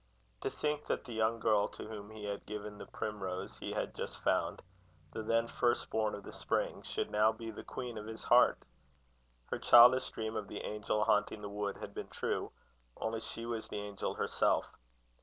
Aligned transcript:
To 0.41 0.49
think 0.49 0.87
that 0.87 1.05
the 1.05 1.13
young 1.13 1.39
girl 1.39 1.67
to 1.67 1.87
whom 1.87 2.09
he 2.09 2.23
had 2.23 2.47
given 2.47 2.79
the 2.79 2.87
primrose 2.87 3.59
he 3.59 3.73
had 3.73 3.93
just 3.93 4.19
found, 4.23 4.63
the 5.13 5.21
then 5.21 5.47
first 5.47 5.91
born 5.91 6.15
of 6.15 6.23
the 6.23 6.33
Spring, 6.33 6.81
should 6.81 7.11
now 7.11 7.31
be 7.31 7.51
the 7.51 7.63
queen 7.63 7.99
of 7.99 8.07
his 8.07 8.23
heart! 8.23 8.57
Her 9.51 9.59
childish 9.59 10.09
dream 10.09 10.35
of 10.35 10.47
the 10.47 10.61
angel 10.63 11.03
haunting 11.03 11.43
the 11.43 11.49
wood 11.49 11.77
had 11.77 11.93
been 11.93 12.09
true, 12.09 12.51
only 12.97 13.19
she 13.19 13.45
was 13.45 13.67
the 13.67 13.77
angel 13.77 14.15
herself. 14.15 14.73